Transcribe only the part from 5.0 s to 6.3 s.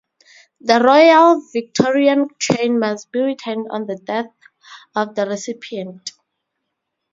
the recipient.